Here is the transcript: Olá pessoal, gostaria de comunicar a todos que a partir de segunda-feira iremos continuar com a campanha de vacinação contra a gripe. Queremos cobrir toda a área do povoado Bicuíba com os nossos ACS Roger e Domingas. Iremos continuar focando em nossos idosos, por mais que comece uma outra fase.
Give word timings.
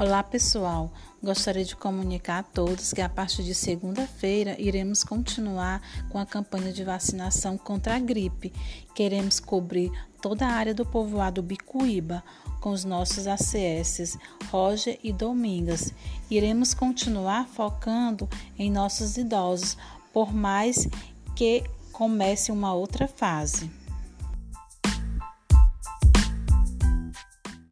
Olá 0.00 0.22
pessoal, 0.22 0.92
gostaria 1.20 1.64
de 1.64 1.74
comunicar 1.74 2.38
a 2.38 2.42
todos 2.44 2.92
que 2.92 3.00
a 3.00 3.08
partir 3.08 3.42
de 3.42 3.52
segunda-feira 3.52 4.54
iremos 4.56 5.02
continuar 5.02 5.82
com 6.08 6.20
a 6.20 6.24
campanha 6.24 6.72
de 6.72 6.84
vacinação 6.84 7.58
contra 7.58 7.96
a 7.96 7.98
gripe. 7.98 8.52
Queremos 8.94 9.40
cobrir 9.40 9.90
toda 10.22 10.46
a 10.46 10.52
área 10.52 10.72
do 10.72 10.86
povoado 10.86 11.42
Bicuíba 11.42 12.22
com 12.60 12.70
os 12.70 12.84
nossos 12.84 13.26
ACS 13.26 14.16
Roger 14.52 15.00
e 15.02 15.12
Domingas. 15.12 15.92
Iremos 16.30 16.74
continuar 16.74 17.48
focando 17.48 18.28
em 18.56 18.70
nossos 18.70 19.16
idosos, 19.16 19.76
por 20.12 20.32
mais 20.32 20.86
que 21.34 21.64
comece 21.90 22.52
uma 22.52 22.72
outra 22.72 23.08
fase. 23.08 23.68